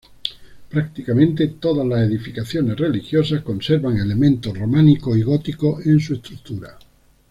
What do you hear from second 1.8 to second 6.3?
las edificaciones religiosas conservan elementos románicos y góticos en su